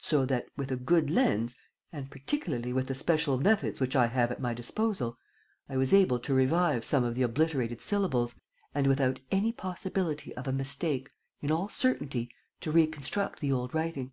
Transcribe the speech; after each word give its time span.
"So 0.00 0.24
that, 0.24 0.46
with 0.56 0.72
a 0.72 0.76
good 0.76 1.10
lens 1.10 1.54
and 1.92 2.10
particularly 2.10 2.72
with 2.72 2.86
the 2.86 2.94
special 2.94 3.36
methods 3.36 3.78
which 3.78 3.94
I 3.94 4.06
have 4.06 4.32
at 4.32 4.40
my 4.40 4.54
disposal, 4.54 5.18
I 5.68 5.76
was 5.76 5.92
able 5.92 6.18
to 6.18 6.32
revive 6.32 6.82
some 6.82 7.04
of 7.04 7.14
the 7.14 7.20
obliterated 7.20 7.82
syllables 7.82 8.36
and, 8.74 8.86
without 8.86 9.20
any 9.30 9.52
possibility 9.52 10.34
of 10.34 10.48
a 10.48 10.50
mistake, 10.52 11.10
in 11.42 11.50
all 11.50 11.68
certainty, 11.68 12.30
to 12.62 12.72
reconstruct 12.72 13.40
the 13.40 13.52
old 13.52 13.74
writing. 13.74 14.12